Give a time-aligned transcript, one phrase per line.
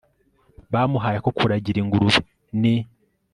[0.73, 2.19] bamuhaye ako kuragira ingurube,
[2.61, 2.75] ni